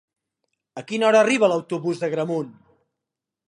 A 0.81 0.83
quina 0.91 1.07
hora 1.09 1.21
arriba 1.25 1.51
l'autobús 1.53 2.03
d'Agramunt? 2.05 2.51